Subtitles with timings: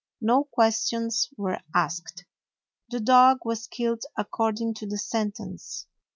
[0.19, 2.25] No ques tions were asked.
[2.89, 5.85] The dog was killed accord ing to the sentence.